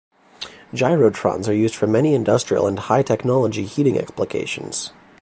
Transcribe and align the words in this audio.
Gyrotrons 0.73 1.47
are 1.47 1.51
used 1.53 1.75
for 1.75 1.85
many 1.85 2.15
industrial 2.15 2.65
and 2.65 2.79
high-technology 2.79 3.65
heating 3.65 3.99
applications. 3.99 4.93